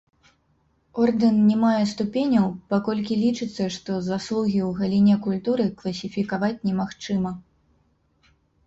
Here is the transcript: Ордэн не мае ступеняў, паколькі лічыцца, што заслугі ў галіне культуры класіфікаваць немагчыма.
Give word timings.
Ордэн 1.03 1.35
не 1.49 1.57
мае 1.63 1.81
ступеняў, 1.91 2.47
паколькі 2.75 3.19
лічыцца, 3.27 3.63
што 3.77 4.01
заслугі 4.09 4.59
ў 4.69 4.71
галіне 4.81 5.15
культуры 5.29 5.65
класіфікаваць 5.85 6.55
немагчыма. 6.71 7.31